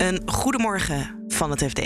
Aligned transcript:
Een 0.00 0.22
goedemorgen 0.26 1.24
van 1.28 1.50
het 1.50 1.64
FD. 1.64 1.78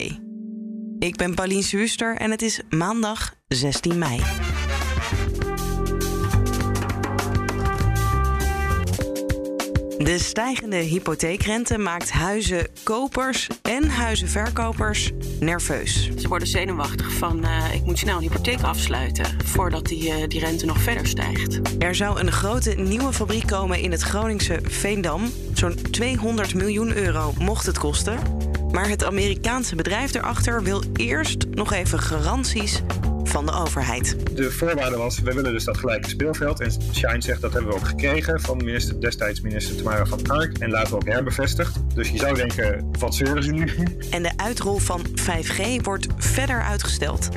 Ik 0.99 1.17
ben 1.17 1.35
Paulien 1.35 1.63
Zuurster 1.63 2.17
en 2.17 2.31
het 2.31 2.43
is 2.43 2.61
maandag 2.71 3.35
16 3.49 3.99
mei. 3.99 4.21
De 9.99 10.19
stijgende 10.19 10.77
hypotheekrente 10.77 11.79
maakt 11.79 12.11
huizenkopers 12.11 13.49
en 13.63 13.89
huizenverkopers 13.89 15.11
nerveus. 15.41 16.11
Ze 16.19 16.29
worden 16.29 16.49
zenuwachtig 16.49 17.13
van 17.13 17.45
uh, 17.45 17.75
ik 17.75 17.85
moet 17.85 17.99
snel 17.99 18.17
een 18.17 18.23
hypotheek 18.23 18.63
afsluiten 18.63 19.45
voordat 19.45 19.87
die, 19.87 20.09
uh, 20.09 20.29
die 20.29 20.41
rente 20.41 20.67
nog 20.67 20.79
verder 20.79 21.07
stijgt. 21.07 21.61
Er 21.79 21.95
zou 21.95 22.21
een 22.21 22.33
grote 22.33 22.75
nieuwe 22.75 23.13
fabriek 23.13 23.47
komen 23.47 23.81
in 23.81 23.91
het 23.91 24.03
Groningse 24.03 24.59
Veendam. 24.63 25.31
Zo'n 25.65 25.91
200 25.91 26.55
miljoen 26.55 26.97
euro 26.97 27.33
mocht 27.39 27.67
het 27.67 27.79
kosten. 27.79 28.19
Maar 28.73 28.89
het 28.89 29.05
Amerikaanse 29.05 29.75
bedrijf 29.77 30.15
erachter 30.15 30.63
wil 30.63 30.83
eerst 30.95 31.47
nog 31.51 31.73
even 31.73 31.99
garanties 31.99 32.83
van 33.23 33.47
de 33.47 33.53
overheid. 33.53 34.17
De 34.37 34.51
voorwaarde 34.51 34.97
was, 34.97 35.19
we 35.19 35.33
willen 35.33 35.53
dus 35.53 35.65
dat 35.65 35.79
gelijke 35.79 36.09
speelveld. 36.09 36.61
En 36.61 36.73
Shine 36.95 37.21
zegt 37.21 37.41
dat 37.41 37.53
hebben 37.53 37.71
we 37.71 37.77
ook 37.77 37.87
gekregen 37.87 38.41
van 38.41 38.57
minister, 38.57 39.01
destijds 39.01 39.41
minister 39.41 39.77
Tamara 39.77 40.07
van 40.07 40.27
Ark. 40.27 40.59
En 40.59 40.71
later 40.71 40.95
ook 40.95 41.09
herbevestigd. 41.09 41.77
Dus 41.95 42.09
je 42.11 42.19
zou 42.19 42.35
denken, 42.35 42.91
wat 42.99 43.15
zeuren 43.15 43.43
ze 43.43 43.53
nu? 43.53 43.73
En 44.11 44.23
de 44.23 44.33
uitrol 44.37 44.79
van 44.79 45.07
5G 45.07 45.83
wordt 45.83 46.07
verder 46.17 46.63
uitgesteld. 46.63 47.29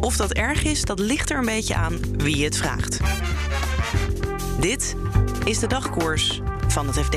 Of 0.00 0.16
dat 0.16 0.32
erg 0.32 0.64
is, 0.64 0.82
dat 0.82 0.98
ligt 0.98 1.30
er 1.30 1.38
een 1.38 1.44
beetje 1.44 1.74
aan 1.74 1.98
wie 2.16 2.44
het 2.44 2.56
vraagt. 2.56 3.00
Dit 4.60 4.96
is 5.44 5.58
de 5.58 5.66
dagkoers 5.66 6.40
van 6.68 6.86
het 6.86 6.98
FD. 6.98 7.16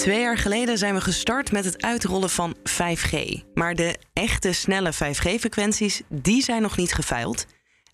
Twee 0.00 0.20
jaar 0.20 0.38
geleden 0.38 0.78
zijn 0.78 0.94
we 0.94 1.00
gestart 1.00 1.52
met 1.52 1.64
het 1.64 1.82
uitrollen 1.82 2.30
van 2.30 2.56
5G. 2.56 3.14
Maar 3.54 3.74
de 3.74 3.98
echte 4.12 4.52
snelle 4.52 4.92
5G-frequenties, 4.94 6.02
die 6.08 6.42
zijn 6.42 6.62
nog 6.62 6.76
niet 6.76 6.92
geveild. 6.92 7.46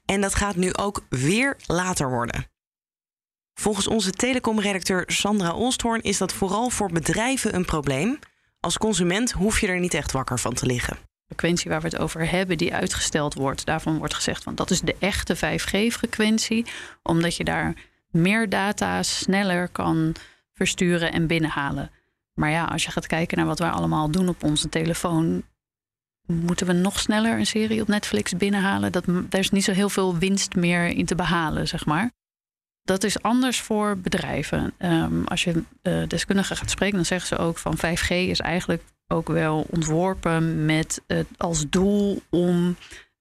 En 0.05 0.21
dat 0.21 0.35
gaat 0.35 0.57
nu 0.57 0.75
ook 0.75 1.05
weer 1.09 1.57
later 1.67 2.11
worden. 2.11 2.47
Volgens 3.55 3.87
onze 3.87 4.11
telecomredacteur 4.11 5.05
Sandra 5.07 5.53
Olsthoorn 5.53 6.03
is 6.03 6.19
dat 6.19 6.33
vooral 6.33 6.71
voor 6.71 6.93
bedrijven 6.93 7.55
een 7.55 7.65
probleem. 7.65 8.19
Als 8.61 8.79
consument 8.79 9.33
hoef 9.33 9.61
je 9.61 9.67
er 9.67 9.81
niet 9.81 9.95
echt 9.95 10.13
wakker 10.13 10.39
van 10.39 10.55
te 10.55 10.67
liggen. 10.67 10.97
De 10.97 11.35
frequentie 11.35 11.71
waar 11.71 11.81
we 11.81 11.89
het 11.89 11.99
over 11.99 12.31
hebben, 12.31 12.59
die 12.59 12.75
uitgesteld 12.75 13.35
wordt, 13.35 13.65
daarvan 13.65 13.99
wordt 13.99 14.15
gezegd 14.15 14.43
van 14.43 14.55
dat 14.55 14.71
is 14.71 14.81
de 14.81 14.97
echte 14.99 15.37
5G-frequentie, 15.37 16.67
omdat 17.03 17.37
je 17.37 17.45
daar 17.45 17.75
meer 18.11 18.49
data 18.49 19.03
sneller 19.03 19.69
kan 19.69 20.15
versturen 20.53 21.13
en 21.13 21.27
binnenhalen. 21.27 21.91
Maar 22.37 22.51
ja, 22.51 22.65
als 22.65 22.85
je 22.85 22.91
gaat 22.91 23.07
kijken 23.07 23.37
naar 23.37 23.47
wat 23.47 23.59
wij 23.59 23.71
allemaal 23.71 24.11
doen 24.11 24.29
op 24.29 24.43
onze 24.43 24.69
telefoon, 24.69 25.43
moeten 26.27 26.67
we 26.67 26.73
nog 26.73 26.99
sneller 27.01 27.39
een 27.39 27.47
serie 27.47 27.81
op 27.81 27.89
Netflix 27.89 28.37
binnenhalen. 28.37 28.93
Dat, 28.93 29.07
er 29.07 29.39
is 29.39 29.51
niet 29.51 29.65
zo 29.65 29.73
heel 29.73 29.89
veel 29.89 30.19
winst 30.19 30.55
meer 30.55 30.87
in 30.87 31.07
te 31.07 31.15
behalen, 31.15 31.69
zeg 31.69 31.87
maar. 31.87 32.11
Dat 32.83 33.05
is 33.05 33.23
anders 33.23 33.61
voor 33.61 33.99
bedrijven. 33.99 34.73
Um, 34.79 35.27
als 35.27 35.45
je 35.45 35.63
uh, 35.83 36.09
deskundigen 36.09 36.57
gaat 36.57 36.71
spreken, 36.71 36.97
dan 36.97 37.05
zeggen 37.05 37.29
ze 37.29 37.39
ook 37.39 37.59
van 37.59 37.77
5G 37.77 38.09
is 38.09 38.41
eigenlijk 38.41 38.83
ook 39.09 39.29
wel 39.29 39.67
ontworpen 39.71 40.65
met 40.65 41.03
uh, 41.07 41.21
als 41.37 41.69
doel 41.69 42.23
om 42.31 42.77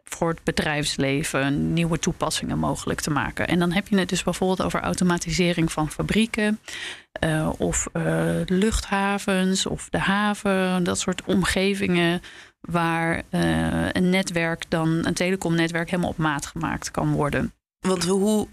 voor 0.10 0.30
het 0.30 0.44
bedrijfsleven 0.44 1.74
nieuwe 1.74 2.00
toepassingen 2.00 2.60
mogelijk 2.60 3.02
te 3.02 3.10
maken. 3.10 3.48
En 3.48 3.60
dan 3.60 3.72
heb 3.72 3.88
je 3.88 3.98
het 3.98 4.10
dus 4.10 4.24
bijvoorbeeld 4.24 4.62
over 4.62 4.82
automatisering 4.82 5.72
van 5.72 5.92
fabrieken 5.92 6.60
uh, 7.24 7.50
of 7.58 7.88
uh, 7.94 8.42
luchthavens 8.46 9.66
of 9.66 9.90
de 9.90 9.98
haven, 9.98 10.84
dat 10.84 11.00
soort 11.00 11.24
omgevingen 11.24 12.22
waar 12.60 13.22
uh, 13.30 13.92
een 13.92 14.10
netwerk 14.10 14.66
dan, 14.70 15.06
een 15.06 15.14
telecomnetwerk 15.14 15.90
helemaal 15.90 16.12
op 16.12 16.18
maat 16.18 16.46
gemaakt 16.46 16.92
kan 16.92 17.12
worden. 17.12 17.54
Want 17.80 18.06
hoe 18.06 18.48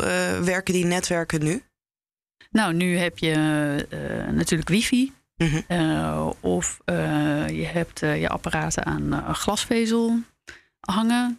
werken 0.45 0.75
die 0.75 0.85
netwerken 0.85 1.45
nu? 1.45 1.63
Nou, 2.51 2.75
nu 2.75 2.97
heb 2.97 3.19
je 3.19 3.35
natuurlijk 4.33 4.69
wifi. 4.69 5.13
Mm 5.37 5.49
-hmm. 5.49 6.35
of 6.41 6.81
je 7.47 7.69
hebt 7.73 8.01
je 8.01 8.29
apparaten 8.29 8.85
aan 8.85 9.35
glasvezel 9.35 10.21
hangen. 10.91 11.39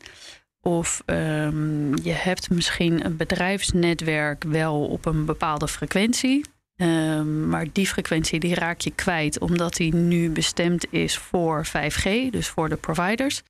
Of 0.61 1.03
um, 1.05 1.97
je 2.03 2.11
hebt 2.11 2.49
misschien 2.49 3.05
een 3.05 3.17
bedrijfsnetwerk 3.17 4.43
wel 4.43 4.85
op 4.85 5.05
een 5.05 5.25
bepaalde 5.25 5.67
frequentie. 5.67 6.45
Um, 6.75 7.47
maar 7.49 7.65
die 7.71 7.87
frequentie 7.87 8.39
die 8.39 8.55
raak 8.55 8.79
je 8.79 8.91
kwijt 8.91 9.39
omdat 9.39 9.75
die 9.75 9.93
nu 9.93 10.29
bestemd 10.29 10.91
is 10.91 11.17
voor 11.17 11.67
5G, 11.67 12.29
dus 12.29 12.47
voor 12.47 12.69
de 12.69 12.75
providers. 12.75 13.43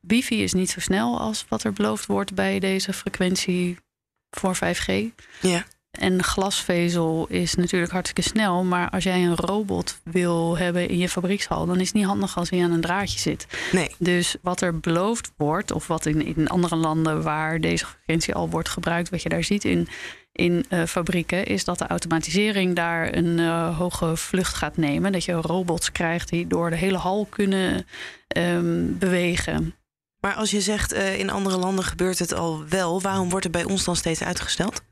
Wifi 0.00 0.42
is 0.42 0.52
niet 0.52 0.70
zo 0.70 0.80
snel 0.80 1.20
als 1.20 1.44
wat 1.48 1.64
er 1.64 1.72
beloofd 1.72 2.06
wordt 2.06 2.34
bij 2.34 2.58
deze 2.58 2.92
frequentie 2.92 3.78
voor 4.30 4.56
5G. 4.56 5.14
Ja. 5.40 5.64
En 5.98 6.22
glasvezel 6.22 7.26
is 7.28 7.54
natuurlijk 7.54 7.92
hartstikke 7.92 8.30
snel. 8.30 8.64
Maar 8.64 8.90
als 8.90 9.04
jij 9.04 9.24
een 9.24 9.36
robot 9.36 10.00
wil 10.04 10.58
hebben 10.58 10.88
in 10.88 10.98
je 10.98 11.08
fabriekshal, 11.08 11.66
dan 11.66 11.80
is 11.80 11.86
het 11.86 11.94
niet 11.94 12.04
handig 12.04 12.36
als 12.36 12.50
hij 12.50 12.62
aan 12.62 12.72
een 12.72 12.80
draadje 12.80 13.18
zit. 13.18 13.46
Nee. 13.72 13.94
Dus 13.98 14.36
wat 14.42 14.60
er 14.60 14.78
beloofd 14.78 15.30
wordt, 15.36 15.72
of 15.72 15.86
wat 15.86 16.06
in, 16.06 16.36
in 16.36 16.48
andere 16.48 16.76
landen 16.76 17.22
waar 17.22 17.60
deze 17.60 17.86
frequentie 17.86 18.34
al 18.34 18.50
wordt 18.50 18.68
gebruikt, 18.68 19.08
wat 19.08 19.22
je 19.22 19.28
daar 19.28 19.44
ziet 19.44 19.64
in, 19.64 19.88
in 20.32 20.64
uh, 20.70 20.84
fabrieken, 20.84 21.46
is 21.46 21.64
dat 21.64 21.78
de 21.78 21.86
automatisering 21.86 22.74
daar 22.76 23.14
een 23.14 23.38
uh, 23.38 23.78
hoge 23.78 24.16
vlucht 24.16 24.54
gaat 24.54 24.76
nemen. 24.76 25.12
Dat 25.12 25.24
je 25.24 25.32
robots 25.32 25.92
krijgt 25.92 26.28
die 26.28 26.46
door 26.46 26.70
de 26.70 26.76
hele 26.76 26.98
hal 26.98 27.26
kunnen 27.30 27.86
um, 28.36 28.98
bewegen. 28.98 29.74
Maar 30.20 30.34
als 30.34 30.50
je 30.50 30.60
zegt 30.60 30.94
uh, 30.94 31.18
in 31.18 31.30
andere 31.30 31.56
landen 31.56 31.84
gebeurt 31.84 32.18
het 32.18 32.34
al 32.34 32.64
wel, 32.68 33.00
waarom 33.00 33.28
wordt 33.28 33.44
het 33.44 33.52
bij 33.52 33.64
ons 33.64 33.84
dan 33.84 33.96
steeds 33.96 34.22
uitgesteld? 34.22 34.82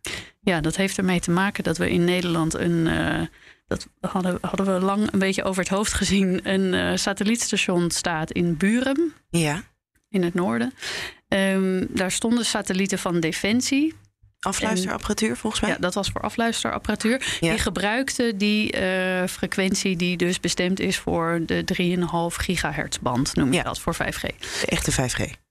Ja, 0.46 0.60
dat 0.60 0.76
heeft 0.76 0.98
ermee 0.98 1.20
te 1.20 1.30
maken 1.30 1.64
dat 1.64 1.78
we 1.78 1.90
in 1.90 2.04
Nederland 2.04 2.54
een. 2.54 2.86
Uh, 2.86 3.20
dat 3.66 3.86
hadden, 4.00 4.38
hadden 4.40 4.74
we 4.74 4.84
lang 4.84 5.12
een 5.12 5.18
beetje 5.18 5.44
over 5.44 5.62
het 5.62 5.72
hoofd 5.72 5.92
gezien. 5.92 6.40
Een 6.42 6.72
uh, 6.72 6.96
satellietstation 6.96 7.90
staat 7.90 8.30
in 8.30 8.56
Buren. 8.56 9.12
Ja. 9.30 9.62
In 10.08 10.22
het 10.22 10.34
noorden. 10.34 10.72
Um, 11.28 11.86
daar 11.90 12.10
stonden 12.10 12.44
satellieten 12.44 12.98
van 12.98 13.20
Defensie. 13.20 13.94
Afluisterapparatuur 14.40 15.30
en, 15.30 15.36
volgens 15.36 15.62
mij? 15.62 15.70
Ja, 15.70 15.76
dat 15.78 15.94
was 15.94 16.10
voor 16.10 16.20
afluisterapparatuur. 16.20 17.38
Ja. 17.40 17.50
Die 17.50 17.58
gebruikte 17.58 18.32
die 18.36 18.80
uh, 18.80 19.26
frequentie 19.26 19.96
die 19.96 20.16
dus 20.16 20.40
bestemd 20.40 20.80
is 20.80 20.98
voor 20.98 21.40
de 21.46 21.64
3,5 22.30 22.36
gigahertz 22.36 22.98
band, 22.98 23.34
noem 23.34 23.50
je 23.52 23.56
ja. 23.56 23.62
dat, 23.62 23.80
voor 23.80 23.94
5G. 23.94 24.20
De 24.20 24.66
echte 24.66 24.92
5G. 24.92 25.45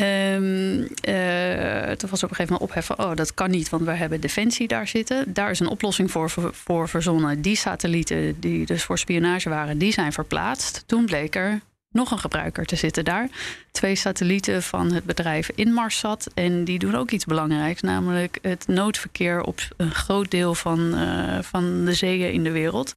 Um, 0.00 0.80
uh, 0.80 1.90
toen 1.90 2.10
was 2.10 2.22
op 2.22 2.30
een 2.30 2.36
gegeven 2.36 2.52
moment 2.52 2.60
opheffen, 2.60 2.98
oh 2.98 3.14
dat 3.14 3.34
kan 3.34 3.50
niet, 3.50 3.68
want 3.68 3.84
we 3.84 3.90
hebben 3.90 4.20
Defensie 4.20 4.68
daar 4.68 4.88
zitten. 4.88 5.32
Daar 5.32 5.50
is 5.50 5.60
een 5.60 5.68
oplossing 5.68 6.10
voor, 6.10 6.30
voor, 6.52 6.88
verzonnen. 6.88 7.42
Die 7.42 7.56
satellieten 7.56 8.40
die 8.40 8.66
dus 8.66 8.82
voor 8.82 8.98
spionage 8.98 9.48
waren, 9.48 9.78
die 9.78 9.92
zijn 9.92 10.12
verplaatst. 10.12 10.82
Toen 10.86 11.04
bleek 11.04 11.36
er 11.36 11.60
nog 11.90 12.10
een 12.10 12.18
gebruiker 12.18 12.64
te 12.64 12.76
zitten 12.76 13.04
daar. 13.04 13.28
Twee 13.70 13.94
satellieten 13.94 14.62
van 14.62 14.92
het 14.92 15.04
bedrijf 15.04 15.50
Inmarsat. 15.54 16.30
En 16.34 16.64
die 16.64 16.78
doen 16.78 16.94
ook 16.94 17.10
iets 17.10 17.24
belangrijks, 17.24 17.80
namelijk 17.80 18.38
het 18.42 18.66
noodverkeer 18.66 19.42
op 19.42 19.60
een 19.76 19.90
groot 19.90 20.30
deel 20.30 20.54
van, 20.54 20.94
uh, 20.94 21.38
van 21.42 21.84
de 21.84 21.94
zeeën 21.94 22.32
in 22.32 22.44
de 22.44 22.52
wereld. 22.52 22.94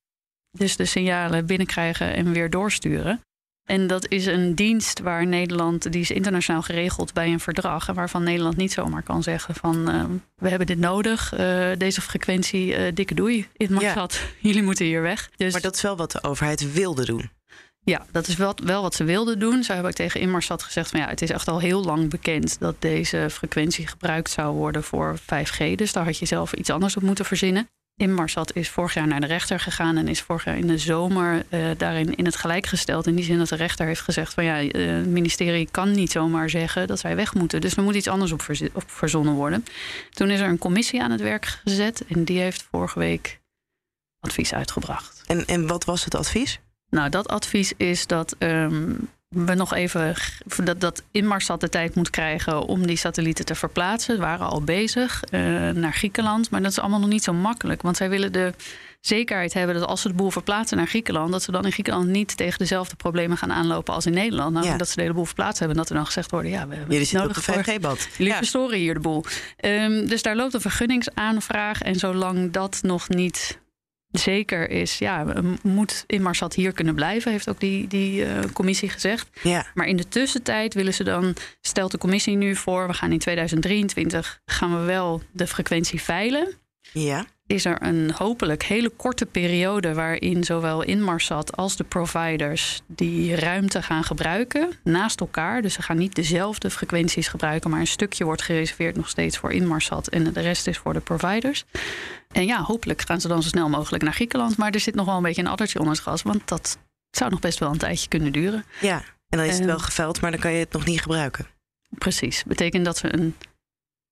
Dus 0.58 0.76
de 0.76 0.86
signalen 0.86 1.46
binnenkrijgen 1.46 2.14
en 2.14 2.32
weer 2.32 2.50
doorsturen. 2.50 3.22
En 3.66 3.88
dat 3.88 4.08
is 4.08 4.26
een 4.26 4.56
dienst 4.56 5.00
waar 5.00 5.28
Nederland, 5.28 5.92
die 5.92 6.02
is 6.02 6.12
internationaal 6.12 6.62
geregeld 6.62 7.14
bij 7.14 7.32
een 7.32 7.40
verdrag. 7.40 7.88
En 7.88 7.94
waarvan 7.94 8.24
Nederland 8.24 8.58
niet 8.58 8.72
zomaar 8.72 9.04
kan 9.04 9.24
zeggen 9.24 9.56
van 9.56 9.90
uh, 9.90 10.04
we 10.36 10.50
hebben 10.50 10.68
dit 10.68 10.80
nodig, 10.80 11.34
uh, 11.34 11.70
deze 11.78 12.02
frequentie, 12.02 12.78
uh, 12.78 12.92
dikke 12.94 13.14
doei, 13.14 13.48
Inmarsat, 13.58 14.14
ja. 14.14 14.20
jullie 14.50 14.64
moeten 14.64 14.86
hier 14.86 15.02
weg. 15.02 15.30
Dus, 15.36 15.52
maar 15.52 15.62
dat 15.62 15.76
is 15.76 15.82
wel 15.82 15.96
wat 15.96 16.12
de 16.12 16.24
overheid 16.24 16.74
wilde 16.74 17.06
doen. 17.06 17.30
Ja, 17.84 18.06
dat 18.12 18.28
is 18.28 18.36
wel, 18.36 18.56
wel 18.64 18.82
wat 18.82 18.96
ze 18.96 19.04
wilden 19.04 19.40
doen. 19.40 19.64
Zo 19.64 19.74
heb 19.74 19.88
ik 19.88 19.94
tegen 19.94 20.20
Inmarsat 20.20 20.64
gezegd: 20.64 20.90
van 20.90 21.00
ja, 21.00 21.08
het 21.08 21.22
is 21.22 21.30
echt 21.30 21.48
al 21.48 21.60
heel 21.60 21.84
lang 21.84 22.10
bekend 22.10 22.60
dat 22.60 22.76
deze 22.80 23.28
frequentie 23.32 23.88
gebruikt 23.88 24.30
zou 24.30 24.56
worden 24.56 24.84
voor 24.84 25.20
5G. 25.20 25.76
Dus 25.76 25.94
daar 25.94 26.06
had 26.06 26.18
je 26.18 26.26
zelf 26.26 26.54
iets 26.54 26.70
anders 26.70 26.96
op 26.96 27.02
moeten 27.02 27.26
verzinnen. 27.26 27.70
Inmarsat 28.02 28.56
is 28.56 28.70
vorig 28.70 28.94
jaar 28.94 29.08
naar 29.08 29.22
de 29.22 29.28
rechter 29.28 29.60
gegaan 29.60 29.98
en 29.98 30.08
is 30.08 30.22
vorig 30.22 30.46
jaar 30.46 30.58
in 30.58 30.68
de 30.68 30.78
zomer 30.78 31.46
uh, 31.50 31.70
daarin 31.78 32.16
in 32.16 32.26
het 32.26 32.36
gelijk 32.36 32.66
gesteld. 32.66 33.08
In 33.08 33.16
die 33.16 33.26
zin 33.26 33.38
dat 33.38 33.50
de 33.50 33.56
rechter 33.56 33.86
heeft 33.86 34.02
gezegd: 34.02 34.34
van 34.34 34.44
ja, 34.44 34.62
uh, 34.62 34.98
het 34.98 35.08
ministerie 35.08 35.68
kan 35.72 35.92
niet 35.92 36.12
zomaar 36.12 36.50
zeggen 36.50 36.88
dat 36.88 37.00
zij 37.00 37.16
weg 37.16 37.34
moeten. 37.34 37.62
Dus 37.62 37.76
er 37.76 37.84
moet 37.84 37.96
iets 37.96 38.08
anders 38.08 38.32
op, 38.32 38.42
verz 38.42 38.62
op 38.74 38.84
verzonnen 38.86 39.34
worden. 39.34 39.66
Toen 40.14 40.30
is 40.30 40.40
er 40.40 40.48
een 40.48 40.58
commissie 40.58 41.04
aan 41.04 41.12
het 41.12 41.22
werk 41.22 41.46
gezet 41.64 42.06
en 42.08 42.24
die 42.24 42.40
heeft 42.40 42.68
vorige 42.72 43.00
week 43.00 43.40
advies 44.20 44.54
uitgebracht. 44.54 45.24
En, 45.26 45.46
en 45.46 45.68
wat 45.68 45.86
was 45.86 46.04
het 46.04 46.16
advies? 46.16 46.60
Nou, 46.90 47.10
dat 47.10 47.28
advies 47.28 47.74
is 47.78 48.08
dat 48.08 48.36
um, 48.40 49.10
we 49.36 49.54
nog 49.54 49.74
even 49.74 50.16
dat, 50.64 50.80
dat 50.82 51.04
Inmarsat 51.12 51.60
de 51.60 51.70
tijd 51.70 51.96
moet 51.96 52.10
krijgen 52.10 52.62
om 52.66 52.88
die 52.88 52.96
satellieten 52.98 53.46
te 53.46 53.56
verplaatsen. 53.56 54.16
We 54.16 54.22
waren 54.22 54.46
al 54.46 54.62
bezig 54.62 55.24
uh, 55.32 55.42
naar 55.70 55.94
Griekenland, 55.94 56.50
maar 56.50 56.62
dat 56.62 56.72
is 56.72 56.80
allemaal 56.80 57.00
nog 57.00 57.10
niet 57.10 57.24
zo 57.24 57.34
makkelijk. 57.34 57.82
Want 57.82 57.98
zij 57.98 58.10
willen 58.10 58.32
de 58.32 58.54
zekerheid 59.02 59.54
hebben 59.54 59.76
dat 59.76 59.88
als 59.88 60.02
ze 60.02 60.08
de 60.08 60.14
boel 60.14 60.32
verplaatsen 60.32 60.78
naar 60.78 60.88
Griekenland, 60.88 61.32
dat 61.32 61.44
ze 61.44 61.52
dan 61.52 61.66
in 61.66 61.72
Griekenland 61.72 62.08
niet 62.08 62.38
tegen 62.38 62.58
dezelfde 62.60 62.96
problemen 62.96 63.38
gaan 63.38 63.52
aanlopen 63.52 63.94
als 63.94 64.06
in 64.06 64.14
Nederland. 64.14 64.54
Nou, 64.54 64.66
Ja. 64.66 64.78
Dat 64.78 64.88
ze 64.90 64.96
de 64.96 65.02
hele 65.02 65.14
boel 65.14 65.26
verplaatst 65.26 65.60
hebben 65.60 65.78
en 65.78 65.82
dat 65.84 65.92
er 65.92 65.98
dan 65.98 66.06
gezegd 66.06 66.32
wordt: 66.32 66.48
ja, 66.48 66.68
we 66.68 66.76
hebben 66.76 66.92
Jullie 66.94 67.08
zitten 67.08 67.30
op 67.30 67.36
nodig 67.36 67.46
de 67.46 67.52
voor 67.54 67.74
5G-band. 67.74 68.08
Jullie 68.18 68.32
Ja. 68.32 68.38
verstoren 68.38 68.78
hier 68.78 68.94
de 68.94 69.00
boel. 69.00 69.26
Ehm, 69.58 70.06
dus 70.06 70.22
daar 70.22 70.36
loopt 70.36 70.54
een 70.54 70.62
vergunningsaanvraag. 70.62 71.82
En 71.82 71.96
zolang 71.96 72.52
dat 72.52 72.80
nog 72.82 73.10
niet 73.10 73.60
zeker 74.12 74.70
is, 74.70 74.98
ja, 74.98 75.26
moet 75.62 76.04
Inmarsat 76.08 76.54
hier 76.54 76.72
kunnen 76.72 76.96
blijven, 76.96 77.32
heeft 77.32 77.50
ook 77.50 77.60
die, 77.60 77.88
die 77.88 78.26
eh, 78.26 78.40
commissie 78.54 78.90
gezegd. 78.90 79.30
Ja. 79.44 79.66
Maar 79.74 79.88
in 79.88 79.98
de 79.98 80.08
tussentijd 80.08 80.74
willen 80.74 80.94
ze 80.94 81.04
dan, 81.04 81.36
stelt 81.62 81.92
de 81.92 81.98
commissie 81.98 82.36
nu 82.36 82.56
voor, 82.56 82.88
we 82.88 82.94
gaan 82.94 83.12
in 83.12 83.20
2023 83.20 84.40
gaan 84.46 84.80
we 84.80 84.86
wel 84.86 85.22
de 85.32 85.48
frequentie 85.48 86.02
veilen. 86.02 86.60
Ja. 86.94 87.26
Is 87.48 87.66
er 87.66 87.82
een 87.82 88.12
hopelijk 88.12 88.64
hele 88.64 88.90
korte 88.90 89.26
periode 89.26 89.94
waarin 89.94 90.44
zowel 90.44 90.82
Inmarsat 90.82 91.58
als 91.58 91.76
de 91.76 91.84
providers 91.84 92.82
die 92.88 93.36
ruimte 93.36 93.82
gaan 93.82 94.04
gebruiken 94.04 94.70
naast 94.84 95.20
elkaar. 95.20 95.62
Dus 95.62 95.74
ze 95.74 95.82
gaan 95.82 95.98
niet 95.98 96.16
dezelfde 96.16 96.70
frequenties 96.70 97.28
gebruiken, 97.28 97.70
maar 97.70 97.80
een 97.80 97.88
stukje 97.88 98.24
wordt 98.24 98.42
gereserveerd 98.42 98.96
nog 98.96 99.10
steeds 99.10 99.38
voor 99.38 99.52
Inmarsat 99.52 100.08
en 100.08 100.34
de 100.34 100.40
rest 100.40 100.68
is 100.68 100.78
voor 100.78 100.94
de 100.94 101.00
providers. 101.00 101.66
En 102.32 102.46
ja, 102.46 102.62
hopelijk 102.62 103.02
gaan 103.02 103.22
ze 103.22 103.28
dan 103.28 103.44
zo 103.44 103.50
snel 103.50 103.70
mogelijk 103.70 104.04
naar 104.04 104.14
Griekenland. 104.14 104.58
Maar 104.58 104.72
er 104.72 104.80
zit 104.80 104.96
nog 104.96 105.06
wel 105.06 105.16
een 105.16 105.24
beetje 105.24 105.42
een 105.42 105.48
addertje 105.48 105.80
onder 105.80 105.94
het 105.94 106.04
gras, 106.04 106.22
want 106.22 106.48
dat 106.48 106.78
zou 107.10 107.30
nog 107.32 107.40
best 107.40 107.60
wel 107.60 107.72
een 107.72 107.78
tijdje 107.78 108.08
kunnen 108.08 108.32
duren. 108.32 108.66
ja. 108.82 109.04
En 109.30 109.38
dan 109.38 109.48
is 109.48 109.58
het 109.58 109.66
wel 109.66 109.80
geveld, 109.80 110.22
maar 110.22 110.32
dan 110.32 110.40
kan 110.40 110.52
je 110.52 110.60
het 110.60 110.72
nog 110.72 110.86
niet 110.86 111.02
gebruiken. 111.02 111.48
Precies. 111.90 112.44
Betekent 112.44 112.86
dat 112.86 113.02
we 113.02 113.14
een, 113.14 113.36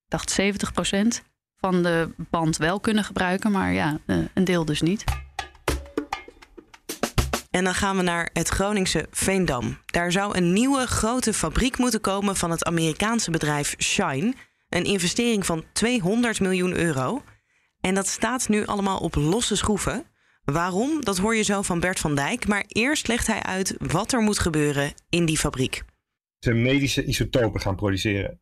dacht 0.08 0.42
70% 0.42 1.29
van 1.60 1.84
de 1.84 2.10
band 2.18 2.58
wel 2.58 2.80
kunnen 2.80 3.04
gebruiken, 3.04 3.52
maar 3.52 3.74
ja, 3.74 4.00
eh, 4.06 4.18
een 4.34 4.44
deel 4.44 4.66
dus 4.66 4.82
niet. 4.82 5.04
En 7.50 7.64
dan 7.64 7.74
gaan 7.74 7.98
we 7.98 8.04
naar 8.04 8.30
het 8.34 8.50
Groningse 8.50 9.08
Veendam. 9.12 9.78
Daar 9.86 10.12
zou 10.12 10.38
een 10.38 10.54
nieuwe 10.54 10.88
grote 10.88 11.34
fabriek 11.34 11.78
moeten 11.78 12.02
komen 12.02 12.36
van 12.36 12.52
het 12.52 12.64
Amerikaanse 12.64 13.32
bedrijf 13.32 13.76
Shine. 13.78 14.34
Een 14.70 14.84
investering 14.84 15.46
van 15.46 15.64
200 15.74 16.40
miljoen 16.40 16.76
euro. 16.76 17.24
En 17.82 17.94
dat 17.94 18.08
staat 18.08 18.50
nu 18.50 18.66
allemaal 18.66 18.98
op 18.98 19.16
losse 19.16 19.56
schroeven. 19.56 20.06
Waarom? 20.44 21.04
Dat 21.04 21.18
hoor 21.18 21.36
je 21.36 21.44
zo 21.44 21.62
van 21.62 21.80
Bert 21.80 22.00
van 22.00 22.16
Dijk. 22.16 22.48
Maar 22.48 22.64
eerst 22.68 23.08
legt 23.08 23.28
hij 23.28 23.42
uit 23.42 23.76
wat 23.78 24.12
er 24.12 24.22
moet 24.22 24.40
gebeuren 24.40 24.94
in 25.10 25.26
die 25.26 25.38
fabriek. 25.38 25.84
Ze 26.40 26.54
medische 26.54 27.06
isotopen 27.06 27.62
gaan 27.62 27.76
produceren. 27.76 28.40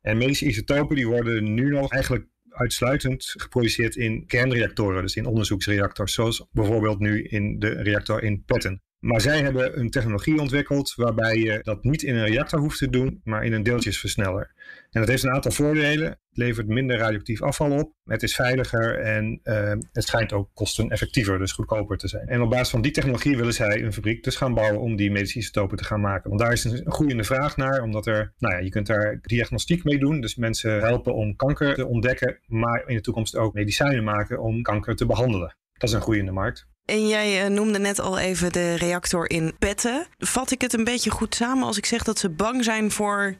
En 0.00 0.18
medische 0.18 0.46
isotopen 0.46 0.96
die 0.96 1.06
worden 1.06 1.54
nu 1.54 1.70
nog 1.70 1.92
eigenlijk 1.92 2.26
uitsluitend 2.60 3.24
geproduceerd 3.36 3.96
in 3.96 4.26
kernreactoren, 4.26 5.02
dus 5.02 5.16
in 5.16 5.26
onderzoeksreactors, 5.26 6.12
zoals 6.12 6.46
bijvoorbeeld 6.50 6.98
nu 6.98 7.22
in 7.22 7.58
de 7.58 7.68
reactor 7.68 8.22
in 8.22 8.42
Petten. 8.44 8.82
Maar 9.00 9.20
zij 9.20 9.42
hebben 9.42 9.78
een 9.78 9.90
technologie 9.90 10.40
ontwikkeld 10.40 10.94
waarbij 10.96 11.36
je 11.36 11.58
dat 11.62 11.84
niet 11.84 12.02
in 12.02 12.14
een 12.14 12.26
reactor 12.26 12.60
hoeft 12.60 12.78
te 12.78 12.90
doen, 12.90 13.20
maar 13.24 13.44
in 13.44 13.52
een 13.52 13.62
deeltjesversneller. 13.62 14.52
En 14.90 15.00
dat 15.00 15.08
heeft 15.08 15.22
een 15.22 15.32
aantal 15.32 15.50
voordelen. 15.50 16.08
Het 16.08 16.38
levert 16.38 16.66
minder 16.66 16.98
radioactief 16.98 17.42
afval 17.42 17.70
op, 17.70 17.94
het 18.04 18.22
is 18.22 18.34
veiliger 18.34 18.98
en 18.98 19.40
eh, 19.42 19.72
het 19.92 20.04
schijnt 20.04 20.32
ook 20.32 20.50
kosteneffectiever, 20.54 21.38
dus 21.38 21.52
goedkoper 21.52 21.96
te 21.96 22.08
zijn. 22.08 22.28
En 22.28 22.40
op 22.40 22.50
basis 22.50 22.68
van 22.68 22.82
die 22.82 22.92
technologie 22.92 23.36
willen 23.36 23.52
zij 23.52 23.82
een 23.82 23.92
fabriek 23.92 24.24
dus 24.24 24.36
gaan 24.36 24.54
bouwen 24.54 24.80
om 24.80 24.96
die 24.96 25.10
medische 25.10 25.38
isotopen 25.38 25.76
te 25.76 25.84
gaan 25.84 26.00
maken. 26.00 26.28
Want 26.28 26.40
daar 26.40 26.52
is 26.52 26.64
een 26.64 26.92
groeiende 26.92 27.24
vraag 27.24 27.56
naar, 27.56 27.82
omdat 27.82 28.06
er, 28.06 28.32
nou 28.38 28.54
ja, 28.54 28.60
je 28.60 28.70
kunt 28.70 28.86
daar 28.86 29.18
diagnostiek 29.22 29.84
mee 29.84 29.98
doen, 29.98 30.20
dus 30.20 30.36
mensen 30.36 30.80
helpen 30.80 31.14
om 31.14 31.36
kanker 31.36 31.74
te 31.74 31.86
ontdekken, 31.86 32.38
maar 32.46 32.82
in 32.86 32.94
de 32.94 33.02
toekomst 33.02 33.36
ook 33.36 33.54
medicijnen 33.54 34.04
maken 34.04 34.40
om 34.40 34.62
kanker 34.62 34.96
te 34.96 35.06
behandelen. 35.06 35.56
Dat 35.72 35.88
is 35.88 35.94
een 35.94 36.02
groeiende 36.02 36.32
markt. 36.32 36.68
En 36.90 37.08
jij 37.08 37.44
eh, 37.44 37.50
noemde 37.50 37.78
net 37.78 38.00
al 38.00 38.18
even 38.18 38.52
de 38.52 38.74
reactor 38.74 39.30
in 39.30 39.52
Petten. 39.58 40.06
Vat 40.18 40.50
ik 40.50 40.60
het 40.60 40.72
een 40.72 40.84
beetje 40.84 41.10
goed 41.10 41.34
samen 41.34 41.66
als 41.66 41.76
ik 41.76 41.86
zeg 41.86 42.02
dat 42.02 42.18
ze 42.18 42.28
bang 42.28 42.64
zijn 42.64 42.90
voor 42.90 43.36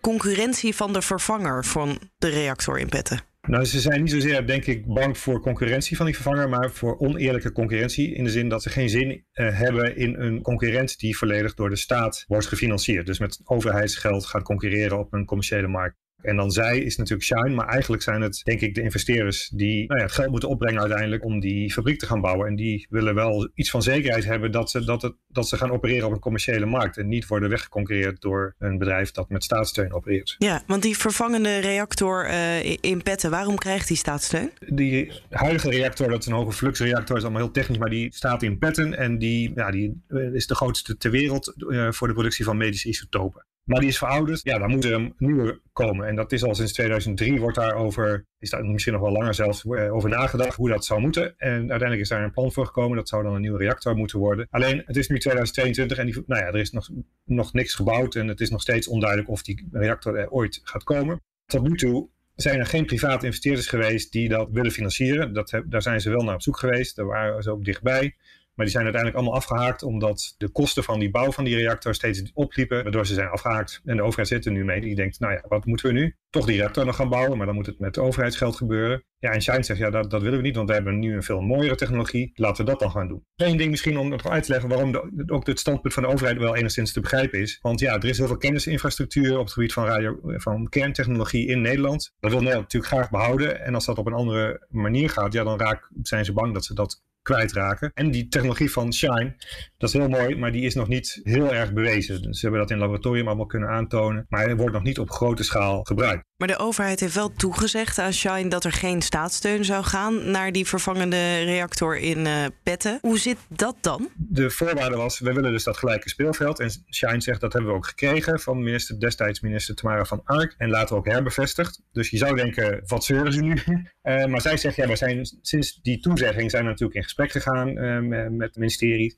concurrentie 0.00 0.74
van 0.74 0.92
de 0.92 1.02
vervanger 1.02 1.64
van 1.64 1.98
de 2.18 2.28
reactor 2.28 2.78
in 2.78 2.88
Petten? 2.88 3.20
Nou, 3.42 3.64
ze 3.64 3.80
zijn 3.80 4.02
niet 4.02 4.10
zozeer, 4.10 4.46
denk 4.46 4.66
ik, 4.66 4.86
bang 4.86 5.18
voor 5.18 5.40
concurrentie 5.40 5.96
van 5.96 6.06
die 6.06 6.14
vervanger, 6.14 6.48
maar 6.48 6.70
voor 6.70 6.98
oneerlijke 6.98 7.52
concurrentie. 7.52 8.14
In 8.14 8.24
de 8.24 8.30
zin 8.30 8.48
dat 8.48 8.62
ze 8.62 8.70
geen 8.70 8.88
zin 8.88 9.24
eh, 9.32 9.58
hebben 9.58 9.96
in 9.96 10.14
een 10.14 10.42
concurrent 10.42 10.98
die 10.98 11.16
volledig 11.16 11.54
door 11.54 11.70
de 11.70 11.76
staat 11.76 12.24
wordt 12.28 12.46
gefinancierd. 12.46 13.06
Dus 13.06 13.18
met 13.18 13.40
overheidsgeld 13.44 14.26
gaat 14.26 14.42
concurreren 14.42 14.98
op 14.98 15.12
een 15.12 15.24
commerciële 15.24 15.68
markt. 15.68 15.96
En 16.22 16.36
dan 16.36 16.50
zij 16.50 16.78
is 16.78 16.96
natuurlijk 16.96 17.26
Shine, 17.28 17.54
maar 17.54 17.68
eigenlijk 17.68 18.02
zijn 18.02 18.20
het 18.20 18.40
denk 18.44 18.60
ik 18.60 18.74
de 18.74 18.82
investeerders 18.82 19.48
die 19.48 19.86
nou 19.86 19.98
ja, 19.98 20.06
het 20.06 20.14
geld 20.14 20.30
moeten 20.30 20.48
opbrengen 20.48 20.80
uiteindelijk 20.80 21.24
om 21.24 21.40
die 21.40 21.72
fabriek 21.72 21.98
te 21.98 22.06
gaan 22.06 22.20
bouwen. 22.20 22.46
En 22.46 22.56
die 22.56 22.86
willen 22.90 23.14
wel 23.14 23.50
iets 23.54 23.70
van 23.70 23.82
zekerheid 23.82 24.24
hebben 24.24 24.52
dat 24.52 24.70
ze, 24.70 24.84
dat 24.84 25.02
het, 25.02 25.14
dat 25.28 25.48
ze 25.48 25.56
gaan 25.56 25.70
opereren 25.70 26.06
op 26.06 26.12
een 26.12 26.18
commerciële 26.18 26.66
markt. 26.66 26.96
En 26.96 27.08
niet 27.08 27.26
worden 27.26 27.48
weggeconcurreerd 27.48 28.20
door 28.20 28.54
een 28.58 28.78
bedrijf 28.78 29.10
dat 29.10 29.28
met 29.28 29.44
staatssteun 29.44 29.92
opereert. 29.92 30.34
Ja, 30.38 30.62
want 30.66 30.82
die 30.82 30.96
vervangende 30.96 31.58
reactor 31.58 32.26
eh, 32.26 32.76
in 32.80 33.02
Petten, 33.02 33.30
waarom 33.30 33.58
krijgt 33.58 33.88
die 33.88 33.96
staatssteun? 33.96 34.50
Die 34.66 35.12
huidige 35.30 35.70
reactor, 35.70 36.08
dat 36.08 36.20
is 36.20 36.26
een 36.26 36.32
hoge 36.32 36.52
fluxreactor, 36.52 37.16
is 37.16 37.22
allemaal 37.22 37.42
heel 37.42 37.50
technisch, 37.50 37.78
maar 37.78 37.90
die 37.90 38.14
staat 38.14 38.42
in 38.42 38.58
Petten 38.58 38.98
en 38.98 39.18
die, 39.18 39.52
ja, 39.54 39.70
die 39.70 40.02
eh, 40.08 40.34
is 40.34 40.46
de 40.46 40.54
grootste 40.54 40.96
ter 40.96 41.10
wereld 41.10 41.54
eh, 41.70 41.92
voor 41.92 42.08
de 42.08 42.14
productie 42.14 42.44
van 42.44 42.56
medische 42.56 42.88
isotopen. 42.88 43.46
Maar 43.64 43.80
die 43.80 43.88
is 43.88 43.98
verouderd. 43.98 44.40
Ja, 44.42 44.58
daar 44.58 44.68
moet 44.68 44.84
er 44.84 44.92
een 44.92 45.14
nieuwe 45.18 45.60
komen. 45.72 46.06
En 46.06 46.16
dat 46.16 46.32
is 46.32 46.44
al 46.44 46.54
sinds 46.54 46.72
2003 46.72 47.40
wordt 47.40 47.56
daarover, 47.56 48.26
is 48.38 48.50
daar 48.50 48.64
misschien 48.64 48.92
nog 48.92 49.02
wel 49.02 49.12
langer 49.12 49.34
zelfs, 49.34 49.64
eh, 49.64 49.94
over 49.94 50.08
nagedacht 50.08 50.56
hoe 50.56 50.68
dat 50.68 50.84
zou 50.84 51.00
moeten. 51.00 51.34
En 51.36 51.58
uiteindelijk 51.58 52.00
is 52.00 52.08
daar 52.08 52.22
een 52.22 52.30
plan 52.30 52.52
voor 52.52 52.66
gekomen. 52.66 52.96
Dat 52.96 53.08
zou 53.08 53.22
dan 53.22 53.34
een 53.34 53.40
nieuwe 53.40 53.58
reactor 53.58 53.96
moeten 53.96 54.18
worden. 54.18 54.46
Alleen, 54.50 54.82
het 54.86 54.96
is 54.96 55.08
nu 55.08 55.18
2022 55.18 55.98
en 55.98 56.06
die, 56.06 56.22
nou 56.26 56.40
ja, 56.40 56.46
er 56.46 56.58
is 56.58 56.70
nog, 56.70 56.88
nog 57.24 57.52
niks 57.52 57.74
gebouwd. 57.74 58.14
En 58.14 58.28
het 58.28 58.40
is 58.40 58.50
nog 58.50 58.60
steeds 58.60 58.88
onduidelijk 58.88 59.30
of 59.30 59.42
die 59.42 59.68
reactor 59.72 60.16
er 60.16 60.30
ooit 60.30 60.60
gaat 60.64 60.84
komen. 60.84 61.20
Tot 61.46 61.62
nu 61.68 61.76
toe 61.76 62.08
zijn 62.34 62.58
er 62.58 62.66
geen 62.66 62.86
private 62.86 63.26
investeerders 63.26 63.66
geweest 63.66 64.12
die 64.12 64.28
dat 64.28 64.48
willen 64.50 64.70
financieren. 64.70 65.32
Dat 65.32 65.62
daar 65.66 65.82
zijn 65.82 66.00
ze 66.00 66.10
wel 66.10 66.22
naar 66.22 66.34
op 66.34 66.42
zoek 66.42 66.58
geweest. 66.58 66.96
Daar 66.96 67.06
waren 67.06 67.42
ze 67.42 67.50
ook 67.50 67.64
dichtbij. 67.64 68.16
Maar 68.62 68.70
die 68.70 68.80
zijn 68.80 68.92
uiteindelijk 68.92 69.22
allemaal 69.22 69.40
afgehaakt 69.40 69.82
omdat 69.82 70.34
de 70.38 70.48
kosten 70.48 70.84
van 70.84 70.98
die 70.98 71.10
bouw 71.10 71.32
van 71.32 71.44
die 71.44 71.56
reactor 71.56 71.94
steeds 71.94 72.30
opliepen. 72.34 72.82
Waardoor 72.82 73.06
ze 73.06 73.14
zijn 73.14 73.28
afgehaakt. 73.28 73.80
En 73.84 73.96
de 73.96 74.02
overheid 74.02 74.28
zit 74.28 74.46
er 74.46 74.52
nu 74.52 74.64
mee. 74.64 74.80
Die 74.80 74.94
denkt, 74.94 75.20
nou 75.20 75.32
ja, 75.32 75.44
wat 75.48 75.64
moeten 75.64 75.86
we 75.86 75.92
nu? 75.92 76.16
Toch 76.30 76.46
die 76.46 76.56
reactor 76.56 76.84
nog 76.84 76.96
gaan 76.96 77.08
bouwen, 77.08 77.36
maar 77.36 77.46
dan 77.46 77.54
moet 77.54 77.66
het 77.66 77.78
met 77.78 77.98
overheidsgeld 77.98 78.56
gebeuren. 78.56 79.04
Ja, 79.18 79.30
en 79.30 79.42
Shine 79.42 79.62
zegt, 79.62 79.78
ja, 79.78 79.90
dat, 79.90 80.10
dat 80.10 80.22
willen 80.22 80.38
we 80.38 80.44
niet, 80.44 80.56
want 80.56 80.68
we 80.68 80.74
hebben 80.74 80.98
nu 80.98 81.14
een 81.14 81.22
veel 81.22 81.40
mooiere 81.40 81.74
technologie. 81.74 82.30
Laten 82.34 82.64
we 82.64 82.70
dat 82.70 82.80
dan 82.80 82.90
gaan 82.90 83.08
doen. 83.08 83.24
Eén 83.36 83.56
ding 83.56 83.70
misschien 83.70 83.98
om 83.98 84.08
nog 84.08 84.28
uit 84.28 84.44
te 84.44 84.50
leggen 84.50 84.68
waarom 84.68 85.12
ook 85.26 85.46
het 85.46 85.58
standpunt 85.58 85.94
van 85.94 86.02
de 86.02 86.08
overheid 86.08 86.38
wel 86.38 86.56
enigszins 86.56 86.92
te 86.92 87.00
begrijpen 87.00 87.40
is. 87.40 87.58
Want 87.60 87.80
ja, 87.80 87.94
er 87.94 88.04
is 88.04 88.18
heel 88.18 88.26
veel 88.26 88.36
kennisinfrastructuur 88.36 89.38
op 89.38 89.44
het 89.44 89.52
gebied 89.52 89.72
van, 89.72 89.84
radio, 89.84 90.18
van 90.22 90.68
kerntechnologie 90.68 91.46
in 91.46 91.60
Nederland. 91.60 92.14
Dat 92.20 92.30
wil 92.30 92.40
Nederland 92.40 92.72
natuurlijk 92.72 92.92
graag 92.92 93.10
behouden. 93.10 93.64
En 93.64 93.74
als 93.74 93.84
dat 93.84 93.98
op 93.98 94.06
een 94.06 94.12
andere 94.12 94.66
manier 94.68 95.10
gaat, 95.10 95.32
ja, 95.32 95.44
dan 95.44 95.58
raak, 95.58 95.90
zijn 96.02 96.24
ze 96.24 96.32
bang 96.32 96.54
dat 96.54 96.64
ze 96.64 96.74
dat 96.74 97.02
kwijtraken. 97.22 97.90
En 97.94 98.10
die 98.10 98.28
technologie 98.28 98.70
van 98.70 98.92
Shine, 98.92 99.34
dat 99.78 99.88
is 99.88 99.92
heel 99.92 100.08
mooi, 100.08 100.36
maar 100.36 100.52
die 100.52 100.64
is 100.64 100.74
nog 100.74 100.88
niet 100.88 101.20
heel 101.22 101.54
erg 101.54 101.72
bewezen. 101.72 102.34
Ze 102.34 102.40
hebben 102.40 102.60
dat 102.60 102.70
in 102.70 102.76
het 102.76 102.84
laboratorium 102.84 103.26
allemaal 103.26 103.46
kunnen 103.46 103.68
aantonen, 103.68 104.26
maar 104.28 104.56
wordt 104.56 104.74
nog 104.74 104.82
niet 104.82 104.98
op 104.98 105.10
grote 105.10 105.42
schaal 105.42 105.82
gebruikt. 105.82 106.24
Maar 106.42 106.50
de 106.50 106.58
overheid 106.58 107.00
heeft 107.00 107.14
wel 107.14 107.32
toegezegd 107.32 107.98
aan 107.98 108.12
Shine 108.12 108.48
dat 108.48 108.64
er 108.64 108.72
geen 108.72 109.02
staatssteun 109.02 109.64
zou 109.64 109.84
gaan 109.84 110.30
naar 110.30 110.52
die 110.52 110.66
vervangende 110.66 111.42
reactor 111.42 111.98
in 111.98 112.18
uh, 112.18 112.44
Petten. 112.62 112.98
Hoe 113.00 113.18
zit 113.18 113.36
dat 113.48 113.76
dan? 113.80 114.08
De 114.16 114.50
voorwaarde 114.50 114.96
was, 114.96 115.18
we 115.18 115.32
willen 115.32 115.52
dus 115.52 115.64
dat 115.64 115.76
gelijke 115.76 116.08
speelveld. 116.08 116.60
En 116.60 116.70
Shine 116.90 117.20
zegt 117.20 117.40
dat 117.40 117.52
hebben 117.52 117.70
we 117.70 117.76
ook 117.76 117.86
gekregen 117.86 118.40
van 118.40 118.62
minister, 118.62 119.00
destijds 119.00 119.40
minister 119.40 119.74
Tamara 119.74 120.04
van 120.04 120.20
Ark. 120.24 120.54
En 120.58 120.70
later 120.70 120.96
ook 120.96 121.06
herbevestigd. 121.06 121.82
Dus 121.92 122.10
je 122.10 122.16
zou 122.16 122.36
denken, 122.36 122.82
wat 122.86 123.04
zeuren 123.04 123.32
ze 123.32 123.40
nu? 123.40 123.62
uh, 124.02 124.24
maar 124.30 124.40
zij 124.40 124.56
zegt, 124.56 124.76
ja, 124.76 124.86
we 124.86 124.96
zijn 124.96 125.28
sinds 125.42 125.80
die 125.82 126.00
toezegging 126.00 126.50
zijn 126.50 126.62
we 126.62 126.68
natuurlijk 126.68 126.96
in 126.96 127.04
gesprek 127.04 127.30
gegaan 127.30 127.68
uh, 127.68 128.28
met 128.28 128.48
het 128.48 128.56
ministerie. 128.56 129.16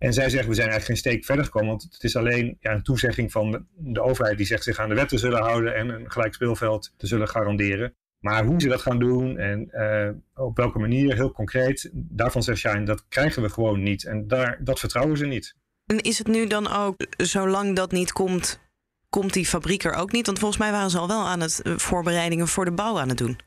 En 0.00 0.12
zij 0.12 0.28
zeggen, 0.28 0.48
we 0.48 0.54
zijn 0.54 0.68
eigenlijk 0.68 1.00
geen 1.00 1.12
steek 1.12 1.24
verder 1.24 1.44
gekomen. 1.44 1.68
Want 1.68 1.82
het 1.82 2.04
is 2.04 2.16
alleen 2.16 2.56
ja, 2.60 2.72
een 2.72 2.82
toezegging 2.82 3.32
van 3.32 3.66
de 3.76 4.02
overheid 4.02 4.36
die 4.36 4.46
zegt 4.46 4.62
zich 4.62 4.78
aan 4.78 4.88
de 4.88 4.94
wet 4.94 5.08
te 5.08 5.18
zullen 5.18 5.42
houden 5.42 5.74
en 5.74 5.88
een 5.88 6.10
gelijk 6.10 6.34
speelveld 6.34 6.94
te 6.96 7.06
zullen 7.06 7.28
garanderen. 7.28 7.94
Maar 8.18 8.44
hoe 8.44 8.60
ze 8.60 8.68
dat 8.68 8.80
gaan 8.80 8.98
doen 8.98 9.38
en 9.38 9.68
uh, 9.72 10.44
op 10.44 10.56
welke 10.56 10.78
manier, 10.78 11.14
heel 11.14 11.32
concreet, 11.32 11.90
daarvan 11.92 12.42
zegt 12.42 12.58
Shine, 12.58 12.84
dat 12.84 13.04
krijgen 13.08 13.42
we 13.42 13.48
gewoon 13.48 13.82
niet. 13.82 14.04
En 14.04 14.28
daar, 14.28 14.58
dat 14.60 14.78
vertrouwen 14.78 15.16
ze 15.16 15.26
niet. 15.26 15.54
En 15.86 15.98
is 15.98 16.18
het 16.18 16.26
nu 16.26 16.46
dan 16.46 16.72
ook, 16.72 17.06
zolang 17.16 17.76
dat 17.76 17.92
niet 17.92 18.12
komt, 18.12 18.60
komt 19.08 19.32
die 19.32 19.46
fabriek 19.46 19.84
er 19.84 19.94
ook 19.94 20.12
niet? 20.12 20.26
Want 20.26 20.38
volgens 20.38 20.60
mij 20.60 20.70
waren 20.70 20.90
ze 20.90 20.98
al 20.98 21.08
wel 21.08 21.26
aan 21.26 21.40
het 21.40 21.60
uh, 21.62 21.76
voorbereidingen 21.76 22.48
voor 22.48 22.64
de 22.64 22.72
bouw 22.72 22.98
aan 22.98 23.08
het 23.08 23.18
doen. 23.18 23.38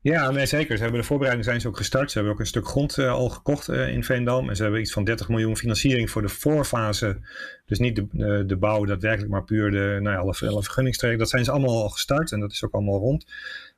Ja, 0.00 0.30
nee, 0.30 0.46
zeker. 0.46 0.76
Ze 0.76 0.82
hebben 0.82 1.00
de 1.00 1.06
voorbereidingen 1.06 1.50
zijn 1.50 1.60
ze 1.60 1.68
ook 1.68 1.76
gestart. 1.76 2.10
Ze 2.10 2.16
hebben 2.18 2.34
ook 2.34 2.40
een 2.40 2.46
stuk 2.46 2.66
grond 2.66 2.96
uh, 2.96 3.10
al 3.10 3.28
gekocht 3.28 3.68
uh, 3.68 3.88
in 3.88 4.04
Veendam. 4.04 4.48
En 4.48 4.56
ze 4.56 4.62
hebben 4.62 4.80
iets 4.80 4.92
van 4.92 5.04
30 5.04 5.28
miljoen 5.28 5.56
financiering 5.56 6.10
voor 6.10 6.22
de 6.22 6.28
voorfase. 6.28 7.18
Dus 7.66 7.78
niet 7.78 7.96
de, 7.96 8.06
uh, 8.12 8.48
de 8.48 8.56
bouw 8.56 8.84
daadwerkelijk, 8.84 9.30
maar 9.30 9.44
puur 9.44 9.70
de 9.70 9.98
nou 10.00 10.16
ja, 10.16 10.16
alle, 10.16 10.62
alle. 11.02 11.16
Dat 11.16 11.28
zijn 11.28 11.44
ze 11.44 11.50
allemaal 11.50 11.82
al 11.82 11.88
gestart 11.88 12.32
en 12.32 12.40
dat 12.40 12.52
is 12.52 12.64
ook 12.64 12.72
allemaal 12.72 12.98
rond. 12.98 13.26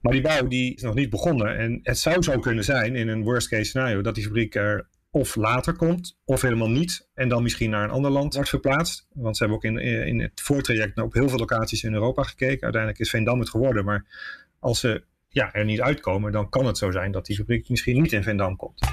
Maar 0.00 0.12
die 0.12 0.23
bouw 0.23 0.47
die 0.47 0.75
is 0.75 0.83
nog 0.83 0.95
niet 0.95 1.11
begonnen. 1.11 1.59
En 1.59 1.81
het 1.83 1.99
zou 1.99 2.23
zo 2.23 2.39
kunnen 2.39 2.65
zijn 2.65 2.97
in 2.97 3.09
een 3.09 3.23
worst 3.23 3.49
case 3.49 3.65
scenario 3.65 4.00
dat 4.00 4.15
die 4.15 4.25
fabriek 4.25 4.55
er 4.55 4.89
of 5.11 5.37
later 5.37 5.77
komt, 5.77 6.19
of 6.25 6.43
helemaal 6.43 6.71
niet. 6.71 7.09
En 7.15 7.29
dan 7.29 7.43
misschien 7.43 7.71
naar 7.71 7.85
een 7.85 7.91
ander 7.91 8.11
land 8.11 8.35
wordt 8.35 8.49
verplaatst. 8.49 9.07
Want 9.12 9.37
ze 9.37 9.45
hebben 9.45 9.61
ook 9.61 9.77
in, 9.77 10.07
in 10.07 10.21
het 10.21 10.41
voortraject 10.41 10.99
op 10.99 11.12
heel 11.12 11.29
veel 11.29 11.39
locaties 11.39 11.83
in 11.83 11.95
Europa 11.95 12.23
gekeken. 12.23 12.62
Uiteindelijk 12.62 13.03
is 13.03 13.11
Veendam 13.11 13.39
het 13.39 13.50
geworden. 13.50 13.85
Maar 13.85 14.05
als 14.59 14.81
ze 14.81 15.03
ja, 15.33 15.53
er 15.53 15.65
niet 15.65 15.81
uitkomen, 15.81 16.33
dan 16.33 16.49
kan 16.49 16.67
het 16.67 16.79
zo 16.79 16.91
zijn 16.91 17.13
dat 17.13 17.27
die 17.27 17.37
fabriek 17.37 17.69
misschien 17.69 18.03
niet 18.03 18.13
in 18.13 18.23
Veendam 18.23 18.57
komt. 18.57 18.89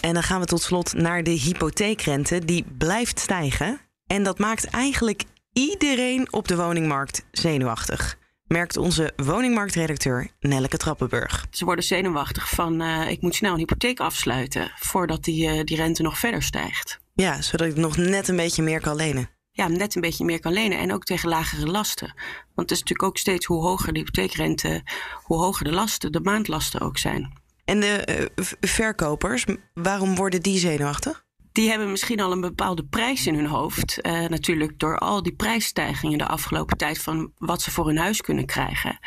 En 0.00 0.14
dan 0.14 0.22
gaan 0.22 0.40
we 0.40 0.46
tot 0.46 0.62
slot 0.62 0.92
naar 0.92 1.22
de 1.22 1.30
hypotheekrente. 1.30 2.44
Die 2.44 2.64
blijft 2.78 3.18
stijgen. 3.18 3.80
En 4.06 4.22
dat 4.22 4.38
maakt 4.38 4.64
eigenlijk 4.64 5.22
iedereen 5.52 6.32
op 6.32 6.48
de 6.48 6.56
woningmarkt 6.56 7.26
zenuwachtig 7.30 8.22
merkt 8.46 8.76
onze 8.76 9.12
woningmarktredacteur 9.16 10.28
Nelleke 10.40 10.76
Trappenburg. 10.76 11.46
Ze 11.50 11.64
worden 11.64 11.84
zenuwachtig 11.84 12.48
van 12.48 12.82
uh, 12.82 13.10
ik 13.10 13.20
moet 13.20 13.34
snel 13.34 13.52
een 13.52 13.58
hypotheek 13.58 14.00
afsluiten 14.00 14.72
voordat 14.76 15.24
die, 15.24 15.48
uh, 15.48 15.64
die 15.64 15.76
rente 15.76 16.02
nog 16.02 16.18
verder 16.18 16.42
stijgt. 16.42 16.98
Ja, 17.14 17.42
zodat 17.42 17.66
ik 17.68 17.76
nog 17.76 17.96
net 17.96 18.28
een 18.28 18.36
beetje 18.36 18.62
meer 18.62 18.80
kan 18.80 18.96
lenen. 18.96 19.28
Ja, 19.56 19.68
net 19.68 19.94
een 19.94 20.00
beetje 20.00 20.24
meer 20.24 20.40
kan 20.40 20.52
lenen 20.52 20.78
en 20.78 20.92
ook 20.92 21.04
tegen 21.04 21.28
lagere 21.28 21.66
lasten. 21.66 22.14
Want 22.54 22.70
het 22.70 22.70
is 22.70 22.78
natuurlijk 22.78 23.08
ook 23.08 23.18
steeds 23.18 23.46
hoe 23.46 23.62
hoger 23.62 23.92
de 23.92 23.98
hypotheekrente, 23.98 24.82
hoe 25.22 25.38
hoger 25.38 25.64
de 25.64 25.72
lasten, 25.72 26.12
de 26.12 26.20
maandlasten 26.20 26.80
ook 26.80 26.98
zijn. 26.98 27.42
En 27.64 27.80
de 27.80 28.28
uh, 28.36 28.46
verkopers, 28.60 29.44
waarom 29.74 30.14
worden 30.14 30.42
die 30.42 30.58
zenuwachtig? 30.58 31.24
die 31.54 31.68
hebben 31.68 31.90
misschien 31.90 32.20
al 32.20 32.32
een 32.32 32.40
bepaalde 32.40 32.84
prijs 32.84 33.26
in 33.26 33.34
hun 33.34 33.46
hoofd. 33.46 33.98
Uh, 34.06 34.26
natuurlijk 34.26 34.78
door 34.78 34.98
al 34.98 35.22
die 35.22 35.34
prijsstijgingen 35.34 36.18
de 36.18 36.26
afgelopen 36.26 36.76
tijd 36.76 36.98
van 36.98 37.32
wat 37.38 37.62
ze 37.62 37.70
voor 37.70 37.86
hun 37.86 37.98
huis 37.98 38.20
kunnen 38.20 38.46
krijgen. 38.46 38.98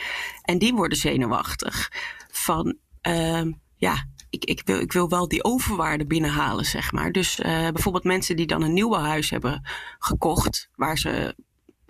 En 0.42 0.58
die 0.58 0.74
worden 0.74 0.98
zenuwachtig 0.98 1.92
van, 2.32 2.78
uh, 3.08 3.42
ja, 3.76 4.06
ik, 4.30 4.46
ik, 4.46 4.62
wil, 4.66 4.80
ik 4.80 4.92
wil 4.92 5.10
wel 5.10 5.28
die 5.28 5.44
overwaarde 5.44 6.06
binnenhalen, 6.06 6.66
zeg 6.66 6.92
maar. 6.92 7.12
Dus 7.12 7.40
uh, 7.40 7.46
bijvoorbeeld 7.46 8.04
mensen 8.04 8.36
die 8.36 8.48
dan 8.48 8.62
een 8.62 8.74
nieuw 8.74 8.94
huis 8.94 9.30
hebben 9.30 9.68
gekocht, 10.00 10.70
waar 10.76 10.98
ze 10.98 11.36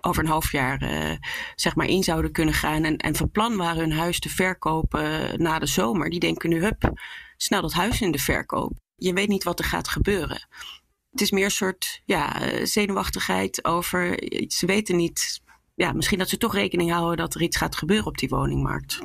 over 0.00 0.22
een 0.22 0.30
half 0.30 0.52
jaar 0.52 0.82
uh, 0.82 1.16
zeg 1.54 1.74
maar 1.74 1.86
in 1.86 2.02
zouden 2.02 2.32
kunnen 2.32 2.54
gaan 2.54 2.84
en, 2.84 2.96
en 2.96 3.14
van 3.14 3.30
plan 3.30 3.56
waren 3.56 3.80
hun 3.80 3.98
huis 3.98 4.20
te 4.20 4.28
verkopen 4.28 5.42
na 5.42 5.58
de 5.58 5.66
zomer, 5.66 6.10
die 6.10 6.20
denken 6.20 6.50
nu, 6.50 6.62
hup, 6.62 6.92
snel 7.36 7.60
dat 7.60 7.72
huis 7.72 8.00
in 8.00 8.10
de 8.10 8.18
verkoop 8.18 8.72
je 8.98 9.12
weet 9.12 9.28
niet 9.28 9.44
wat 9.44 9.58
er 9.58 9.64
gaat 9.64 9.88
gebeuren. 9.88 10.48
Het 11.10 11.20
is 11.20 11.30
meer 11.30 11.44
een 11.44 11.50
soort 11.50 12.02
ja, 12.04 12.40
zenuwachtigheid 12.66 13.64
over. 13.64 14.18
Ze 14.48 14.66
weten 14.66 14.96
niet. 14.96 15.40
Ja, 15.74 15.92
misschien 15.92 16.18
dat 16.18 16.28
ze 16.28 16.36
toch 16.36 16.54
rekening 16.54 16.90
houden 16.90 17.16
dat 17.16 17.34
er 17.34 17.42
iets 17.42 17.56
gaat 17.56 17.76
gebeuren 17.76 18.06
op 18.06 18.18
die 18.18 18.28
woningmarkt. 18.28 18.98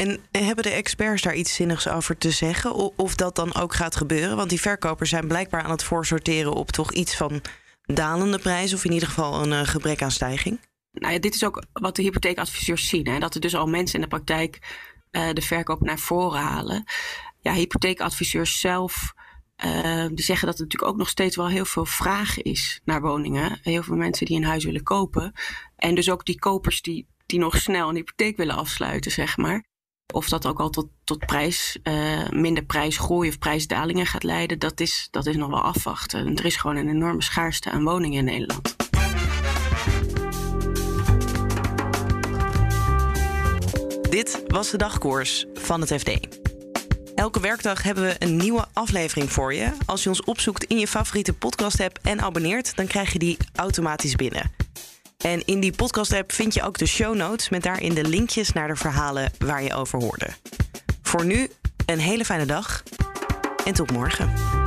En 0.00 0.20
hebben 0.30 0.64
de 0.64 0.70
experts 0.70 1.22
daar 1.22 1.34
iets 1.34 1.54
zinnigs 1.54 1.88
over 1.88 2.18
te 2.18 2.30
zeggen? 2.30 2.98
Of 2.98 3.14
dat 3.14 3.36
dan 3.36 3.54
ook 3.54 3.74
gaat 3.74 3.96
gebeuren? 3.96 4.36
Want 4.36 4.48
die 4.48 4.60
verkopers 4.60 5.10
zijn 5.10 5.26
blijkbaar 5.26 5.62
aan 5.62 5.70
het 5.70 5.82
voorsorteren 5.82 6.52
op 6.52 6.70
toch 6.70 6.92
iets 6.92 7.16
van 7.16 7.40
dalende 7.82 8.38
prijzen, 8.38 8.76
of 8.76 8.84
in 8.84 8.92
ieder 8.92 9.08
geval 9.08 9.42
een 9.42 9.50
uh, 9.50 9.60
gebrek 9.60 10.02
aan 10.02 10.10
stijging. 10.10 10.60
Nou 10.92 11.12
ja, 11.12 11.18
dit 11.18 11.34
is 11.34 11.44
ook 11.44 11.62
wat 11.72 11.96
de 11.96 12.02
hypotheekadviseurs 12.02 12.88
zien. 12.88 13.08
Hè? 13.08 13.18
Dat 13.18 13.34
er 13.34 13.40
dus 13.40 13.54
al 13.54 13.66
mensen 13.66 13.94
in 13.94 14.00
de 14.00 14.16
praktijk 14.16 14.58
uh, 15.10 15.32
de 15.32 15.42
verkoop 15.42 15.80
naar 15.80 15.98
voren 15.98 16.40
halen. 16.40 16.84
Ja, 17.40 17.52
hypotheekadviseurs 17.52 18.60
zelf 18.60 19.12
uh, 19.64 20.06
die 20.12 20.24
zeggen 20.24 20.46
dat 20.46 20.58
er 20.58 20.62
natuurlijk 20.62 20.92
ook 20.92 20.98
nog 20.98 21.08
steeds 21.08 21.36
wel 21.36 21.48
heel 21.48 21.64
veel 21.64 21.86
vraag 21.86 22.42
is 22.42 22.80
naar 22.84 23.00
woningen. 23.00 23.58
Heel 23.62 23.82
veel 23.82 23.96
mensen 23.96 24.26
die 24.26 24.36
een 24.36 24.44
huis 24.44 24.64
willen 24.64 24.82
kopen. 24.82 25.32
En 25.76 25.94
dus 25.94 26.10
ook 26.10 26.24
die 26.24 26.38
kopers 26.38 26.82
die, 26.82 27.06
die 27.26 27.38
nog 27.38 27.56
snel 27.56 27.88
een 27.88 27.94
hypotheek 27.94 28.36
willen 28.36 28.56
afsluiten, 28.56 29.10
zeg 29.10 29.36
maar. 29.36 29.68
Of 30.12 30.28
dat 30.28 30.46
ook 30.46 30.60
al 30.60 30.70
tot, 30.70 30.88
tot 31.04 31.26
prijs, 31.26 31.78
uh, 31.82 32.28
minder 32.28 32.64
prijsgroei 32.64 33.28
of 33.28 33.38
prijsdalingen 33.38 34.06
gaat 34.06 34.22
leiden, 34.22 34.58
dat 34.58 34.80
is, 34.80 35.08
dat 35.10 35.26
is 35.26 35.36
nog 35.36 35.48
wel 35.48 35.62
afwachten. 35.62 36.26
En 36.26 36.36
er 36.36 36.44
is 36.44 36.56
gewoon 36.56 36.76
een 36.76 36.88
enorme 36.88 37.22
schaarste 37.22 37.70
aan 37.70 37.84
woningen 37.84 38.18
in 38.18 38.24
Nederland. 38.24 38.76
Dit 44.10 44.42
was 44.46 44.70
de 44.70 44.76
dagkoers 44.76 45.46
van 45.54 45.80
het 45.80 45.92
FD. 45.92 46.38
Elke 47.14 47.40
werkdag 47.40 47.82
hebben 47.82 48.04
we 48.04 48.16
een 48.18 48.36
nieuwe 48.36 48.66
aflevering 48.72 49.32
voor 49.32 49.54
je. 49.54 49.72
Als 49.86 50.02
je 50.02 50.08
ons 50.08 50.24
opzoekt 50.24 50.64
in 50.64 50.78
je 50.78 50.86
favoriete 50.86 51.32
podcast-app 51.32 51.98
en 52.02 52.20
abonneert, 52.20 52.76
dan 52.76 52.86
krijg 52.86 53.12
je 53.12 53.18
die 53.18 53.36
automatisch 53.54 54.16
binnen. 54.16 54.59
En 55.20 55.46
in 55.46 55.60
die 55.60 55.72
podcast-app 55.72 56.32
vind 56.32 56.54
je 56.54 56.62
ook 56.62 56.78
de 56.78 56.86
show 56.86 57.14
notes 57.14 57.48
met 57.48 57.62
daarin 57.62 57.94
de 57.94 58.04
linkjes 58.04 58.52
naar 58.52 58.68
de 58.68 58.76
verhalen 58.76 59.32
waar 59.38 59.62
je 59.62 59.74
over 59.74 60.00
hoorde. 60.00 60.28
Voor 61.02 61.24
nu 61.24 61.48
een 61.86 61.98
hele 61.98 62.24
fijne 62.24 62.46
dag 62.46 62.82
en 63.64 63.74
tot 63.74 63.90
morgen. 63.90 64.59